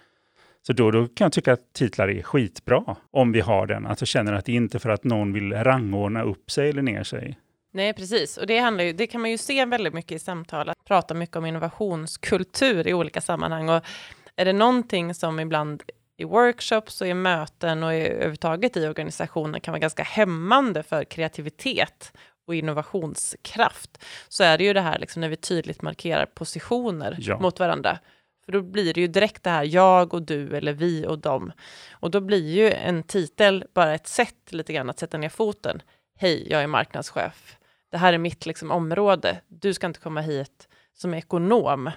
Så 0.67 0.73
då, 0.73 0.91
då 0.91 1.07
kan 1.07 1.25
jag 1.25 1.31
tycka 1.31 1.53
att 1.53 1.73
titlar 1.73 2.09
är 2.09 2.21
skitbra, 2.21 2.95
om 3.11 3.31
vi 3.31 3.41
har 3.41 3.67
den. 3.67 3.85
Att 3.85 4.01
jag 4.01 4.07
känner 4.07 4.33
att 4.33 4.45
det 4.45 4.53
inte 4.53 4.77
är 4.77 4.79
för 4.79 4.89
att 4.89 5.03
någon 5.03 5.33
vill 5.33 5.53
rangordna 5.53 6.23
upp 6.23 6.51
sig 6.51 6.69
eller 6.69 6.81
ner 6.81 7.03
sig. 7.03 7.37
Nej, 7.75 7.93
precis. 7.93 8.37
Och 8.37 8.47
det, 8.47 8.59
handlar 8.59 8.83
ju, 8.83 8.93
det 8.93 9.07
kan 9.07 9.21
man 9.21 9.31
ju 9.31 9.37
se 9.37 9.65
väldigt 9.65 9.93
mycket 9.93 10.11
i 10.11 10.19
samtal, 10.19 10.69
att 10.69 10.85
prata 10.85 11.13
mycket 11.13 11.35
om 11.35 11.45
innovationskultur 11.45 12.87
i 12.87 12.93
olika 12.93 13.21
sammanhang. 13.21 13.69
Och 13.69 13.83
är 14.35 14.45
det 14.45 14.53
någonting 14.53 15.13
som 15.13 15.39
ibland 15.39 15.83
i 16.17 16.23
workshops 16.23 17.01
och 17.01 17.07
i 17.07 17.13
möten 17.13 17.83
och 17.83 17.93
i, 17.93 17.97
överhuvudtaget 17.97 18.77
i 18.77 18.87
organisationer 18.87 19.59
kan 19.59 19.71
vara 19.71 19.79
ganska 19.79 20.03
hämmande 20.03 20.83
för 20.83 21.03
kreativitet 21.03 22.13
och 22.47 22.55
innovationskraft, 22.55 24.03
så 24.29 24.43
är 24.43 24.57
det 24.57 24.63
ju 24.63 24.73
det 24.73 24.81
här 24.81 24.99
liksom 24.99 25.21
när 25.21 25.29
vi 25.29 25.35
tydligt 25.35 25.81
markerar 25.81 26.25
positioner 26.25 27.17
Ja. 27.19 27.39
mot 27.39 27.59
varandra. 27.59 27.99
För 28.45 28.51
då 28.51 28.61
blir 28.61 28.93
det 28.93 29.01
ju 29.01 29.07
direkt 29.07 29.43
det 29.43 29.49
här 29.49 29.63
jag 29.63 30.13
och 30.13 30.21
du 30.21 30.57
eller 30.57 30.73
vi 30.73 31.05
och 31.07 31.19
dem. 31.19 31.51
Och 31.91 32.11
då 32.11 32.21
blir 32.21 32.49
ju 32.55 32.71
en 32.71 33.03
titel 33.03 33.65
bara 33.73 33.93
ett 33.95 34.07
sätt 34.07 34.51
lite 34.51 34.73
grann 34.73 34.89
att 34.89 34.99
sätta 34.99 35.17
ner 35.17 35.29
foten. 35.29 35.81
Hej, 36.17 36.47
jag 36.49 36.63
är 36.63 36.67
marknadschef. 36.67 37.57
Det 37.93 37.99
här 37.99 38.13
är 38.13 38.17
mitt 38.17 38.45
liksom, 38.45 38.71
område. 38.71 39.41
Du 39.47 39.73
ska 39.73 39.87
inte 39.87 39.99
komma 39.99 40.21
hit 40.21 40.67
som 40.93 41.13
ekonom 41.13 41.91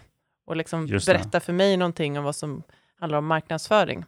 och 0.46 0.56
liksom 0.56 0.86
berätta 0.86 1.40
för 1.40 1.52
mig 1.52 1.76
någonting 1.76 2.18
om 2.18 2.24
vad 2.24 2.36
som 2.36 2.62
handlar 3.00 3.18
om 3.18 3.26
marknadsföring. 3.26 4.04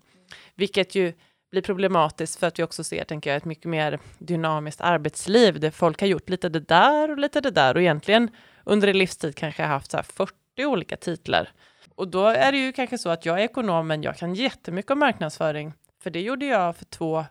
Vilket 0.55 0.95
ju 0.95 1.13
blir 1.51 1.63
problematiskt 1.63 2.41
för 2.41 2.47
att 2.47 2.59
vi 2.59 2.63
också 2.63 2.85
ser, 2.85 3.05
tänker 3.05 3.31
jag, 3.31 3.37
ett 3.37 3.45
mycket 3.45 3.65
mer 3.65 3.99
dynamiskt 4.19 4.81
arbetsliv 4.81 5.61
där 5.61 5.71
folk 5.71 6.01
har 6.01 6.09
gjort 6.09 6.29
lite 6.29 6.49
det 6.49 6.61
där 6.61 7.11
och 7.11 7.19
lite 7.19 7.41
det 7.41 7.51
där 7.51 7.75
och 7.75 7.81
egentligen 7.81 8.31
under 8.65 8.89
en 8.89 8.99
livstid 8.99 9.37
kanske 9.37 9.63
haft 9.63 9.91
så 9.91 9.97
här 9.97 10.05
40 10.05 10.35
olika 10.59 10.97
titlar. 10.97 11.51
Och 11.95 12.09
då 12.09 12.27
är 12.27 12.53
det 12.53 12.59
ju 12.59 12.73
kanske 12.73 12.99
så 12.99 13.09
att 13.09 13.27
jag 13.27 13.41
är 13.41 13.45
ekonom, 13.45 13.87
men 13.87 14.03
jag 14.03 14.17
kan 14.17 14.35
jättemycket 14.35 14.91
om 14.91 14.99
marknadsföring, 14.99 15.73
för 16.03 16.11
det 16.11 16.21
gjorde 16.21 16.47
jag 16.47 16.77
för 16.77 16.85
två, 16.85 17.25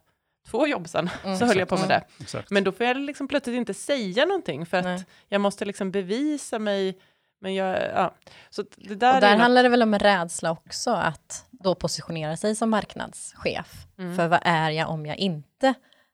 två 0.52 0.68
jobb 0.68 0.88
sedan, 0.90 1.10
Mm, 1.24 1.38
så 1.38 1.46
höll 1.46 1.58
jag 1.58 1.68
på 1.68 1.76
med 1.76 1.86
mm. 1.86 2.02
det. 2.18 2.24
Exakt. 2.24 2.52
Men 2.52 2.64
då 2.64 2.72
får 2.72 2.86
jag 2.86 2.98
liksom 2.98 3.28
plötsligt 3.28 3.56
inte 3.56 3.74
säga 3.74 4.26
någonting, 4.26 4.66
för 4.66 4.78
att 4.78 4.84
Nej. 4.86 5.06
jag 5.28 5.42
måste 5.42 5.66
liksom 5.66 5.92
bevisa 5.92 6.60
mig. 6.60 6.98
Men 7.42 7.56
jag, 7.56 7.82
ja. 7.96 8.14
Så 8.50 8.64
det 8.76 8.96
där 8.96 9.16
Och 9.16 9.22
där 9.22 9.28
är 9.28 9.32
något- 9.32 9.42
handlar 9.42 9.64
det 9.64 9.70
väl 9.70 9.84
om 9.84 9.94
en 9.94 10.00
rädsla 10.00 10.52
också, 10.52 10.92
att 10.92 11.46
då 11.52 11.76
positionera 11.76 12.38
sig 12.38 12.56
som 12.56 12.70
marknadschef. 12.70 13.86
Mm. 14.00 14.16
För 14.16 14.28
vad 14.28 14.40
är 14.44 14.70
jag 14.70 14.90
om 14.90 15.06
jag 15.06 15.18
inte 15.18 15.74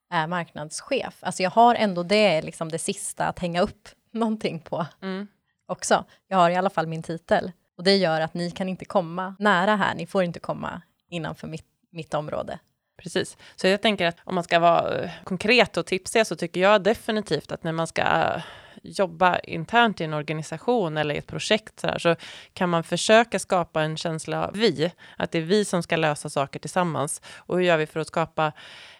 är 0.09 0.27
marknadschef? 0.27 1.17
Alltså 1.19 1.43
jag 1.43 1.49
har 1.49 1.75
ändå 1.75 2.03
det, 2.03 2.41
liksom 2.41 2.69
det 2.69 2.79
sista 2.79 3.25
att 3.25 3.39
hänga 3.39 3.61
upp 3.61 3.89
någonting 4.11 4.59
på 4.59 4.85
Mm. 5.01 5.27
också. 5.67 6.05
Jag 6.27 6.37
har 6.37 6.49
i 6.49 6.55
alla 6.55 6.69
fall 6.69 6.87
min 6.87 7.03
titel. 7.03 7.51
Och 7.77 7.83
det 7.83 7.95
gör 7.95 8.21
att 8.21 8.33
ni 8.33 8.51
kan 8.51 8.69
inte 8.69 8.85
komma 8.85 9.35
nära 9.39 9.75
här, 9.75 9.95
ni 9.95 10.07
får 10.07 10.23
inte 10.23 10.39
komma 10.39 10.81
innanför 11.09 11.47
mitt, 11.47 11.65
mitt 11.91 12.13
område. 12.13 12.59
Precis. 12.97 13.37
Så 13.55 13.67
jag 13.67 13.81
tänker 13.81 14.07
att 14.07 14.17
om 14.23 14.35
man 14.35 14.43
ska 14.43 14.59
vara 14.59 15.03
eh, 15.03 15.11
konkret 15.23 15.77
och 15.77 15.85
tipsig 15.85 16.27
så 16.27 16.35
tycker 16.35 16.61
jag 16.61 16.83
definitivt 16.83 17.51
att 17.51 17.63
när 17.63 17.71
man 17.71 17.87
ska 17.87 18.01
eh, 18.01 18.41
jobba 18.83 19.39
internt 19.39 20.01
i 20.01 20.03
en 20.03 20.13
organisation 20.13 20.97
eller 20.97 21.15
i 21.15 21.17
ett 21.17 21.27
projekt 21.27 21.79
så, 21.79 21.87
här, 21.87 21.99
så 21.99 22.15
kan 22.53 22.69
man 22.69 22.83
försöka 22.83 23.39
skapa 23.39 23.81
en 23.81 23.97
känsla 23.97 24.47
av 24.47 24.53
vi, 24.53 24.91
att 25.17 25.31
det 25.31 25.37
är 25.37 25.41
vi 25.41 25.65
som 25.65 25.83
ska 25.83 25.95
lösa 25.95 26.29
saker 26.29 26.59
tillsammans. 26.59 27.21
Och 27.37 27.57
hur 27.57 27.63
gör 27.63 27.77
vi 27.77 27.85
för 27.85 27.99
att 27.99 28.07
skapa, 28.07 28.51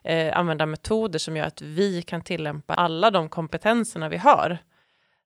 eh, 0.03 0.37
använda 0.37 0.65
metoder 0.65 1.19
som 1.19 1.37
gör 1.37 1.45
att 1.45 1.61
vi 1.61 2.01
kan 2.01 2.21
tillämpa 2.21 2.73
alla 2.73 3.11
de 3.11 3.29
kompetenserna 3.29 4.09
vi 4.09 4.17
har. 4.17 4.57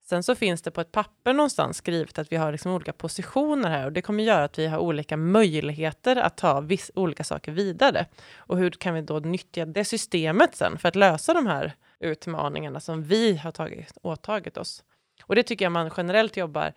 Sen 0.09 0.23
så 0.23 0.35
finns 0.35 0.61
det 0.61 0.71
på 0.71 0.81
ett 0.81 0.91
papper 0.91 1.33
någonstans 1.33 1.77
skrivet 1.77 2.19
att 2.19 2.31
vi 2.31 2.35
har 2.35 2.51
liksom 2.51 2.71
olika 2.71 2.93
positioner 2.93 3.69
här 3.69 3.85
och 3.85 3.91
det 3.91 4.01
kommer 4.01 4.23
göra 4.23 4.43
att 4.43 4.59
vi 4.59 4.67
har 4.67 4.77
olika 4.77 5.17
möjligheter 5.17 6.15
att 6.15 6.37
ta 6.37 6.61
viss, 6.61 6.91
olika 6.95 7.23
saker 7.23 7.51
vidare. 7.51 8.05
Och 8.35 8.57
hur 8.57 8.71
kan 8.71 8.93
vi 8.93 9.01
då 9.01 9.19
nyttja 9.19 9.65
det 9.65 9.85
systemet 9.85 10.55
sen 10.55 10.77
för 10.77 10.87
att 10.87 10.95
lösa 10.95 11.33
de 11.33 11.47
här 11.47 11.73
utmaningarna 11.99 12.79
som 12.79 13.03
vi 13.03 13.37
har 13.37 13.51
tagit, 13.51 13.97
åtagit 14.01 14.57
oss? 14.57 14.83
Och 15.23 15.35
det 15.35 15.43
tycker 15.43 15.65
jag 15.65 15.71
man 15.71 15.91
generellt 15.97 16.37
jobbar 16.37 16.73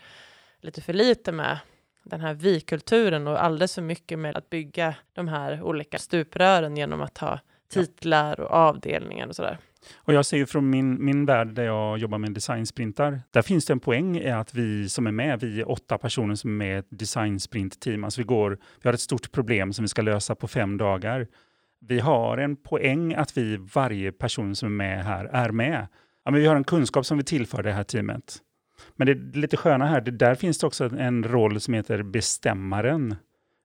lite 0.60 0.80
för 0.80 0.92
lite 0.92 1.32
med, 1.32 1.58
den 2.02 2.20
här 2.20 2.34
vi-kulturen 2.34 3.26
och 3.26 3.44
alldeles 3.44 3.74
för 3.74 3.82
mycket 3.82 4.18
med 4.18 4.36
att 4.36 4.50
bygga 4.50 4.94
de 5.12 5.28
här 5.28 5.62
olika 5.62 5.98
stuprören 5.98 6.76
genom 6.76 7.00
att 7.02 7.18
ha 7.18 7.40
titlar 7.68 8.40
och 8.40 8.50
avdelningar 8.50 9.26
och 9.26 9.36
sådär. 9.36 9.58
Och 9.96 10.12
jag 10.12 10.26
ser 10.26 10.36
ju 10.36 10.46
från 10.46 10.70
min, 10.70 11.04
min 11.04 11.26
värld 11.26 11.48
där 11.48 11.64
jag 11.64 11.98
jobbar 11.98 12.18
med 12.18 12.32
designsprintar, 12.32 13.20
där 13.30 13.42
finns 13.42 13.66
det 13.66 13.72
en 13.72 13.80
poäng 13.80 14.16
i 14.16 14.30
att 14.30 14.54
vi 14.54 14.88
som 14.88 15.06
är 15.06 15.12
med, 15.12 15.40
vi 15.40 15.60
är 15.60 15.70
åtta 15.70 15.98
personer 15.98 16.34
som 16.34 16.50
är 16.50 16.54
med 16.54 16.76
i 16.76 16.78
ett 16.78 16.86
designsprintteam, 16.88 18.04
alltså 18.04 18.20
vi, 18.20 18.24
går, 18.24 18.58
vi 18.82 18.88
har 18.88 18.94
ett 18.94 19.00
stort 19.00 19.32
problem 19.32 19.72
som 19.72 19.82
vi 19.82 19.88
ska 19.88 20.02
lösa 20.02 20.34
på 20.34 20.48
fem 20.48 20.76
dagar. 20.76 21.26
Vi 21.80 22.00
har 22.00 22.38
en 22.38 22.56
poäng 22.56 23.14
att 23.14 23.36
vi, 23.36 23.56
varje 23.56 24.12
person 24.12 24.56
som 24.56 24.66
är 24.66 24.70
med 24.70 25.04
här, 25.04 25.24
är 25.24 25.50
med. 25.50 25.86
Ja, 26.24 26.30
men 26.30 26.40
vi 26.40 26.46
har 26.46 26.56
en 26.56 26.64
kunskap 26.64 27.06
som 27.06 27.18
vi 27.18 27.24
tillför 27.24 27.62
det 27.62 27.72
här 27.72 27.84
teamet. 27.84 28.38
Men 28.96 29.06
det 29.06 29.36
lite 29.38 29.56
sköna 29.56 29.86
här, 29.86 30.00
det, 30.00 30.10
där 30.10 30.34
finns 30.34 30.58
det 30.58 30.66
också 30.66 30.84
en 30.84 31.24
roll 31.24 31.60
som 31.60 31.74
heter 31.74 32.02
bestämmaren. 32.02 33.16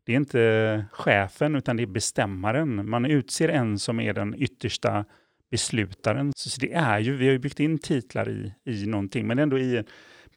Det 0.05 0.11
är 0.11 0.15
inte 0.15 0.85
chefen, 0.91 1.55
utan 1.55 1.77
det 1.77 1.83
är 1.83 1.87
bestämmaren. 1.87 2.89
Man 2.89 3.05
utser 3.05 3.49
en 3.49 3.79
som 3.79 3.99
är 3.99 4.13
den 4.13 4.35
yttersta 4.37 5.05
beslutaren. 5.55 6.33
Så 6.35 6.61
det 6.61 6.73
är 6.73 6.99
ju, 6.99 7.15
vi 7.15 7.25
har 7.25 7.31
ju 7.33 7.39
byggt 7.39 7.59
in 7.59 7.77
titlar 7.79 8.29
i, 8.29 8.53
i 8.65 8.85
någonting, 8.85 9.27
men 9.27 9.39
ändå 9.39 9.59
i 9.59 9.83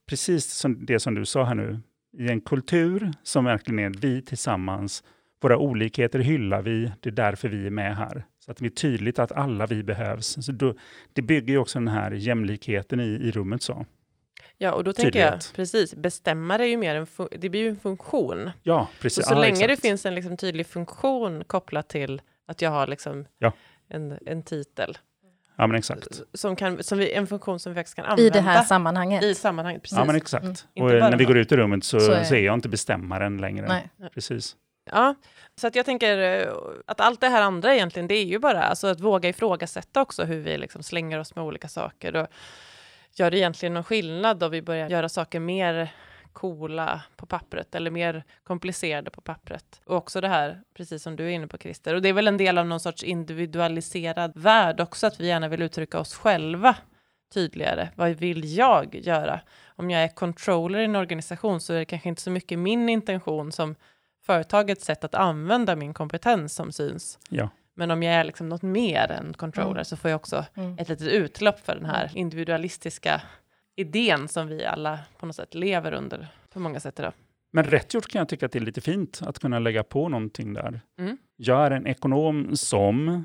precis 0.06 0.44
som 0.52 0.87
det 0.87 1.00
som 1.00 1.14
du 1.14 1.25
sa 1.25 1.44
här 1.44 1.54
nu, 1.54 1.80
i 2.18 2.28
en 2.28 2.40
kultur 2.40 3.12
som 3.22 3.44
verkligen 3.44 3.78
är 3.78 3.90
vi 4.00 4.22
tillsammans. 4.22 5.04
Våra 5.42 5.58
olikheter 5.58 6.18
hyllar 6.18 6.62
vi, 6.62 6.92
det 7.00 7.08
är 7.10 7.12
därför 7.12 7.48
vi 7.48 7.66
är 7.66 7.70
med 7.70 7.96
här. 7.96 8.25
Så 8.44 8.50
att 8.50 8.56
det 8.56 8.66
är 8.66 8.70
tydligt 8.70 9.18
att 9.18 9.32
alla 9.32 9.66
vi 9.66 9.82
behövs. 9.82 10.37
Så 10.46 10.52
då, 10.52 10.75
det 11.12 11.22
bygger 11.22 11.52
ju 11.52 11.58
också 11.58 11.78
den 11.78 11.88
här 11.88 12.10
jämlikheten 12.10 13.00
i, 13.00 13.04
i 13.04 13.30
rummet. 13.30 13.62
så. 13.62 13.87
Ja, 14.58 14.72
och 14.72 14.84
då 14.84 14.92
tänker 14.92 15.20
jag 15.20 15.40
precis, 15.54 15.94
bestämmare 15.94 16.64
är 16.64 16.68
ju 16.68 16.76
mer 16.76 16.94
en, 16.94 17.06
det 17.40 17.48
blir 17.48 17.60
ju 17.60 17.68
en 17.68 17.76
funktion. 17.76 18.50
Ja, 18.62 18.88
precis. 19.00 19.18
Och 19.18 19.25
så 19.25 19.34
ja, 19.34 19.40
länge 19.40 19.64
exakt. 19.64 19.68
det 19.82 19.88
finns 19.88 20.06
en 20.06 20.14
liksom 20.14 20.37
tydlig 20.37 20.66
funktion 20.66 21.44
kopplat 21.44 21.88
till 21.88 22.20
att 22.46 22.62
jag 22.62 22.70
har 22.70 22.87
liksom 22.87 23.25
Ja. 23.38 23.52
en, 23.88 24.18
en 24.26 24.42
titel. 24.42 24.98
Ja, 25.61 25.67
men 25.67 25.77
exakt. 25.77 26.21
Som 26.35 26.57
kan, 26.57 26.83
som 26.83 26.99
vi, 26.99 27.12
en 27.12 27.27
funktion 27.27 27.61
som 27.61 27.73
vi 27.73 27.79
faktiskt 27.79 27.97
kan 27.97 28.05
använda. 28.05 28.23
I 28.23 28.31
det 28.31 28.41
här 28.41 28.62
sammanhanget. 28.65 29.23
I 29.25 29.35
sammanhanget, 29.35 29.83
precis. 29.83 29.99
Ja, 29.99 30.05
men 30.05 30.17
exakt. 30.17 30.45
Mm. 30.45 30.55
Och 30.83 31.11
när 31.11 31.17
vi 31.17 31.25
går 31.25 31.37
ut 31.37 31.53
i 31.53 31.57
rummet 31.57 31.85
så, 31.85 32.00
Så 32.00 32.07
så, 32.07 32.12
är- 32.12 32.35
är... 32.35 32.41
jag 32.41 32.55
inte 32.55 32.69
bestämmaren 32.69 33.37
längre. 33.38 33.69
Nej. 33.69 34.11
Precis. 34.15 34.57
Ja, 34.91 35.15
så 35.61 35.67
att 35.67 35.75
jag 35.75 35.87
tänker 35.87 36.19
eh, 36.19 36.53
att 36.87 37.00
allt 37.00 37.21
det 37.21 37.29
här 37.29 37.43
andra 37.43 37.75
egentligen, 37.75 38.09
det 38.09 38.15
är 38.15 38.25
ju 38.25 38.38
bara 38.38 38.62
alltså 38.62 38.87
att 38.87 39.00
våga 39.00 39.29
ifrågasätta 39.29 40.00
också 40.03 40.25
hur 40.25 40.41
vi 40.41 40.59
liksom 40.59 40.83
slänger 40.83 41.19
oss 41.19 41.35
med 41.35 41.45
olika 41.45 41.69
saker. 41.69 42.17
Och 42.17 42.27
gör 43.15 43.31
det 43.31 43.38
egentligen 43.38 43.75
någon 43.75 43.85
skillnad 43.85 44.38
då 44.38 44.49
vi 44.49 44.62
börjar 44.62 44.88
göra 44.91 45.09
saker 45.09 45.41
mer 45.41 45.93
coola 46.38 47.02
på 47.16 47.26
pappret 47.26 47.75
eller 47.75 47.90
mer 47.90 48.25
komplicerade 48.45 49.11
på 49.11 49.21
pappret. 49.21 49.80
Och 49.87 49.97
också 49.97 50.21
det 50.21 50.28
här, 50.28 50.61
precis 50.75 51.02
som 51.02 51.16
du 51.16 51.25
är 51.25 51.30
inne 51.30 51.47
på 51.47 51.59
Christer, 51.59 51.95
och 51.95 52.02
det 52.02 52.09
är 52.09 52.12
väl 52.12 52.28
en 52.28 52.37
del 52.37 52.59
av 52.59 52.66
någon 52.66 52.80
sorts 52.80 53.02
individualiserad 53.02 54.33
värld 54.35 54.80
också, 54.80 55.07
att 55.07 55.21
vi 55.21 55.26
gärna 55.26 55.49
vill 55.49 55.62
uttrycka 55.62 55.99
oss 56.00 56.14
själva 56.14 56.76
tydligare. 57.35 57.88
Vad 57.95 58.11
vill 58.11 58.57
jag 58.57 58.95
göra? 58.95 59.40
Om 59.66 59.90
jag 59.90 60.02
är 60.02 60.09
controller 60.09 60.78
i 60.78 60.85
en 60.85 60.97
organisation 60.97 61.61
så 61.61 61.73
är 61.73 61.78
det 61.78 61.85
kanske 61.85 62.09
inte 62.09 62.23
så 62.23 62.30
mycket 62.30 62.59
min 62.59 62.88
intention 62.88 63.52
som 63.52 63.75
företagets 64.26 64.85
sätt 64.85 65.04
att 65.04 65.14
använda 65.14 65.76
min 65.76 65.95
kompetens 65.95 66.54
som 66.54 66.73
syns. 66.73 67.18
Ja. 67.28 67.49
Men 67.75 67.90
om 67.90 68.02
jag 68.02 68.14
är 68.14 68.25
liksom 68.25 68.49
något 68.49 68.62
mer 68.62 69.11
än 69.11 69.35
controller 69.35 69.71
Mm. 69.71 69.85
så 69.85 69.97
får 69.97 70.11
jag 70.11 70.16
också 70.18 70.45
Mm. 70.57 70.78
ett 70.78 70.88
litet 70.88 71.09
utlopp 71.09 71.61
för 71.61 71.75
den 71.75 71.85
här 71.87 72.11
individualistiska 72.14 73.21
idén 73.78 74.28
som 74.28 74.49
vi 74.49 74.64
alla 74.64 74.99
på 75.18 75.26
något 75.26 75.37
sätt 75.37 75.54
lever 75.54 75.92
under 75.92 76.28
på 76.52 76.61
många 76.61 76.80
sätt 76.80 76.99
idag. 76.99 77.12
Men 77.50 77.64
rätt 77.64 77.94
gjort 77.94 78.08
kan 78.08 78.18
jag 78.18 78.28
tycka 78.28 78.47
att 78.47 78.52
det 78.52 78.58
är 78.58 78.61
lite 78.64 78.80
fint 78.80 79.20
att 79.23 79.38
kunna 79.38 79.58
lägga 79.58 79.82
på 79.82 80.08
någonting 80.08 80.54
där. 80.54 80.80
Mm. 80.99 81.16
Jag 81.37 81.66
är 81.66 81.70
en 81.70 81.87
ekonom 81.87 82.56
som, 82.56 83.25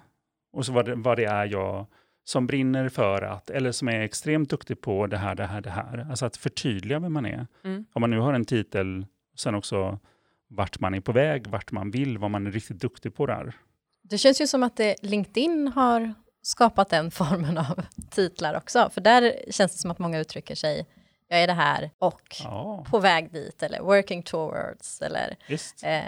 och 0.53 0.65
så 0.65 0.71
vad 0.73 0.85
det, 0.85 0.95
vad 0.95 1.17
det 1.17 1.25
är 1.25 1.45
jag 1.45 1.85
som 2.23 2.47
brinner 2.47 2.89
för 2.89 3.21
att, 3.21 3.49
eller 3.49 3.71
som 3.71 3.87
är 3.87 4.01
extremt 4.01 4.49
duktig 4.49 4.81
på 4.81 5.07
det 5.07 5.17
här, 5.17 5.35
det 5.35 5.45
här, 5.45 5.61
det 5.61 5.69
här. 5.69 6.07
Alltså 6.09 6.25
att 6.25 6.37
förtydliga 6.37 6.99
vem 6.99 7.13
man 7.13 7.25
är. 7.25 7.47
Mm. 7.63 7.85
Om 7.93 8.01
man 8.01 8.09
nu 8.09 8.19
har 8.19 8.33
en 8.33 8.45
titel, 8.45 9.05
sen 9.35 9.55
också 9.55 9.99
vart 10.47 10.79
man 10.79 10.93
är 10.93 11.01
på 11.01 11.11
väg, 11.11 11.47
vart 11.47 11.71
man 11.71 11.91
vill, 11.91 12.17
vad 12.17 12.31
man 12.31 12.47
är 12.47 12.51
riktigt 12.51 12.79
duktig 12.79 13.15
på 13.15 13.25
där. 13.25 13.53
Det 14.01 14.17
känns 14.17 14.41
ju 14.41 14.47
som 14.47 14.63
att 14.63 14.77
det, 14.77 14.95
LinkedIn 15.01 15.67
har 15.67 16.13
skapat 16.43 16.89
den 16.89 17.11
formen 17.21 17.57
av 17.57 17.81
titlar 18.09 18.53
också. 18.57 18.89
För 18.93 19.01
där 19.01 19.33
känns 19.51 19.71
det 19.71 19.77
som 19.77 19.91
att 19.91 19.99
många 19.99 20.19
uttrycker 20.19 20.55
sig, 20.55 20.85
jag 21.27 21.39
är 21.43 21.47
det 21.47 21.53
här 21.53 21.89
och 21.99 22.35
Ja, 22.43 22.85
på 22.89 22.99
väg 22.99 23.31
dit, 23.31 23.63
eller 23.63 23.79
working 23.79 24.23
towards, 24.23 25.01
eller 25.01 25.35
eh, 25.83 26.01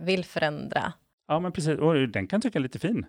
vill 0.00 0.24
förändra. 0.24 0.92
Ja, 1.28 1.38
men 1.40 1.52
precis. 1.52 1.78
Och 1.78 2.08
den 2.08 2.26
kan 2.26 2.40
tycka 2.40 2.58
är 2.58 2.62
lite 2.62 2.78
fin. 2.78 3.06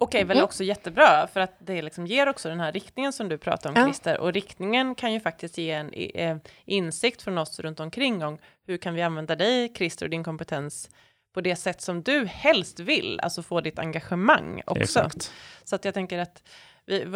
Okej, 0.00 0.24
väl 0.24 0.36
Mm. 0.36 0.44
också 0.44 0.64
jättebra, 0.64 1.26
för 1.32 1.40
att 1.40 1.56
det 1.58 1.82
liksom 1.82 2.06
ger 2.06 2.26
också 2.28 2.48
den 2.48 2.60
här 2.60 2.72
riktningen 2.72 3.12
som 3.12 3.28
du 3.28 3.38
pratar 3.38 3.70
om, 3.70 3.76
Ja. 3.76 3.84
Christer. 3.84 4.18
Och 4.20 4.32
riktningen 4.32 4.94
kan 4.94 5.12
ju 5.12 5.20
faktiskt 5.20 5.58
ge 5.58 5.70
en 5.70 5.92
eh, 5.92 6.36
insikt 6.64 7.22
från 7.22 7.38
oss 7.38 7.60
runt 7.60 7.80
omkring 7.80 8.24
om 8.24 8.38
hur 8.66 8.76
kan 8.76 8.94
vi 8.94 9.02
använda 9.02 9.36
dig, 9.36 9.72
Christer, 9.76 10.06
och 10.06 10.10
din 10.10 10.24
kompetens 10.24 10.90
på 11.32 11.40
det 11.40 11.56
sätt 11.56 11.80
som 11.80 12.02
du 12.02 12.26
helst 12.26 12.80
vill, 12.80 13.20
alltså 13.20 13.42
få 13.42 13.60
ditt 13.60 13.78
engagemang 13.78 14.62
också. 14.66 14.82
Exakt. 14.82 15.32
Så 15.64 15.76
att 15.76 15.84
jag 15.84 15.94
tänker 15.94 16.18
att 16.18 16.42
vi, 16.86 17.06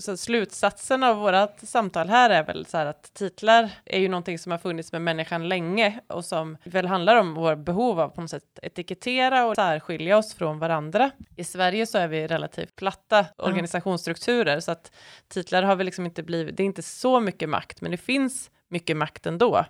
så 0.00 0.16
slutsatsen 0.16 1.02
av 1.02 1.16
vårt 1.16 1.58
samtal 1.62 2.08
här 2.08 2.30
är 2.30 2.42
väl 2.42 2.66
så 2.66 2.76
här 2.76 2.86
att 2.86 3.14
titlar 3.14 3.70
är 3.84 4.00
ju 4.00 4.08
någonting 4.08 4.38
som 4.38 4.52
har 4.52 4.58
funnits 4.58 4.92
med 4.92 5.02
människan 5.02 5.48
länge 5.48 6.00
och 6.06 6.24
som 6.24 6.56
väl 6.64 6.86
handlar 6.86 7.16
om 7.16 7.34
vår 7.34 7.56
behov 7.56 8.00
av 8.00 8.08
på 8.08 8.20
något 8.20 8.30
sätt 8.30 8.58
etikettera 8.62 9.46
och 9.46 9.56
särskilja 9.56 10.18
oss 10.18 10.34
från 10.34 10.58
varandra. 10.58 11.10
I 11.36 11.44
Sverige 11.44 11.86
så 11.86 11.98
är 11.98 12.08
vi 12.08 12.26
relativt 12.26 12.76
platta 12.76 13.26
organisationsstrukturer 13.36 14.60
så 14.60 14.72
att 14.72 14.92
titlar 15.28 15.62
har 15.62 15.76
väl 15.76 15.84
liksom 15.84 16.06
inte 16.06 16.22
blivit, 16.22 16.56
det 16.56 16.62
är 16.62 16.64
inte 16.64 16.82
så 16.82 17.20
mycket 17.20 17.48
makt, 17.48 17.80
men 17.80 17.90
det 17.90 17.96
finns 17.96 18.50
mycket 18.68 18.96
makt 18.96 19.26
ändå. 19.26 19.64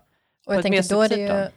Och 0.46 0.54
jag 0.54 0.62
tänker 0.62 0.94
då 0.94 1.02
är 1.02 1.08
det 1.08 1.16
ju. 1.16 1.48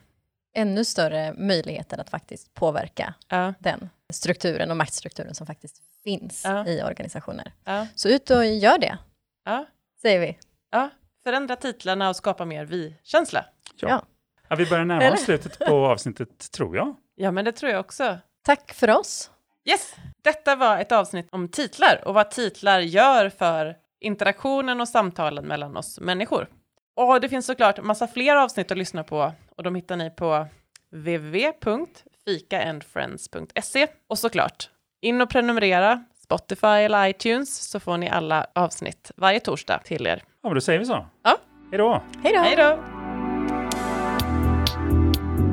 Ännu 0.56 0.86
större 0.86 1.34
möjligheter 1.34 1.98
att 2.00 2.10
faktiskt 2.10 2.54
påverka 2.54 3.14
Ja, 3.28 3.54
den 3.60 3.90
strukturen 4.14 4.72
och 4.72 4.78
maktstrukturen 4.78 5.36
som 5.36 5.48
faktiskt 5.48 5.82
finns 6.04 6.42
Ja. 6.46 6.68
i 6.68 6.84
organisationer. 6.84 7.54
ja, 7.64 7.88
Så 7.96 8.10
ut 8.10 8.30
och 8.30 8.46
gör 8.46 8.78
det, 8.80 8.98
ja, 9.46 9.66
säger 10.02 10.20
vi. 10.20 10.38
ja. 10.72 10.90
Förändra 11.24 11.56
titlarna 11.56 12.10
och 12.10 12.16
skapa 12.16 12.46
mer 12.46 12.66
vi-känsla. 12.66 13.46
Ja. 13.76 13.90
Ja. 13.90 14.06
Ja, 14.50 14.56
vi 14.56 14.66
börjar 14.66 14.86
närma 14.86 15.14
oss 15.14 15.22
slutet 15.22 15.60
på 15.60 15.86
avsnittet, 15.88 16.52
tror 16.52 16.76
jag. 16.76 16.96
Ja, 17.16 17.32
men 17.32 17.46
det 17.46 17.52
tror 17.52 17.72
jag 17.72 17.80
också. 17.80 18.18
Tack 18.46 18.74
för 18.74 18.90
oss. 18.90 19.32
Yes! 19.70 19.96
Detta 20.24 20.56
var 20.56 20.78
ett 20.80 20.92
avsnitt 20.92 21.28
om 21.32 21.48
titlar 21.50 22.02
och 22.06 22.14
vad 22.14 22.32
titlar 22.32 22.80
gör 22.80 23.30
för 23.30 23.76
interaktionen 24.00 24.82
och 24.82 24.88
samtalen 24.90 25.46
mellan 25.46 25.78
oss 25.78 26.00
människor. 26.00 26.48
Och 26.96 27.22
det 27.22 27.30
finns 27.30 27.46
såklart 27.46 27.84
massa 27.84 28.08
fler 28.08 28.36
avsnitt 28.36 28.72
att 28.72 28.78
lyssna 28.78 29.04
på 29.04 29.34
och 29.58 29.64
de 29.64 29.76
hittar 29.76 29.96
ni 29.96 30.10
på 30.10 30.48
www.fikaandfriends.se 30.92 33.88
och 34.10 34.20
såklart 34.20 34.70
in 35.02 35.22
och 35.22 35.30
prenumerera 35.30 36.04
Spotify 36.24 36.68
eller 36.68 37.08
iTunes 37.08 37.70
så 37.70 37.80
får 37.80 37.98
ni 37.98 38.10
alla 38.10 38.46
avsnitt 38.56 39.12
varje 39.16 39.40
torsdag 39.40 39.80
till 39.84 40.08
er. 40.08 40.24
Ja, 40.42 40.50
men 40.50 40.54
då 40.54 40.62
säger 40.62 40.80
vi 40.80 40.86
så. 40.86 41.06
Ja. 41.24 41.38
Hej 41.72 41.78
då! 41.78 42.02
Hej 42.24 42.34
då! 42.34 42.40
Hej 42.40 42.56
då! 42.56 42.80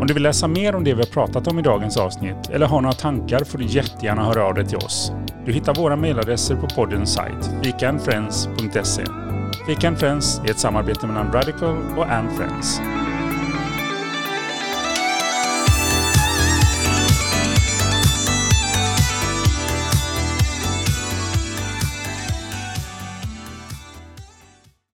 Om 0.00 0.06
du 0.06 0.14
vill 0.14 0.22
läsa 0.22 0.48
mer 0.48 0.74
om 0.74 0.84
det 0.84 0.94
vi 0.94 1.00
har 1.00 1.12
pratat 1.12 1.46
om 1.46 1.58
i 1.58 1.62
dagens 1.62 1.96
avsnitt 1.96 2.50
eller 2.50 2.66
har 2.66 2.80
några 2.80 2.94
tankar 2.94 3.44
får 3.44 3.58
du 3.58 3.64
jättegärna 3.64 4.24
höra 4.24 4.44
av 4.44 4.54
dig 4.54 4.68
till 4.68 4.76
oss. 4.76 5.12
Du 5.46 5.52
hittar 5.52 5.74
våra 5.74 5.96
mejladresser 5.96 6.56
på 6.56 6.66
poddens 6.66 7.14
sajt, 7.14 7.50
fikaandfriends.se. 7.64 9.04
Fika 9.66 9.88
and 9.88 9.98
Friends 9.98 10.38
är 10.38 10.50
ett 10.50 10.58
samarbete 10.58 11.06
mellan 11.06 11.32
Radical 11.32 11.76
och 11.96 12.10
Ann 12.10 12.30
Friends. 12.36 12.80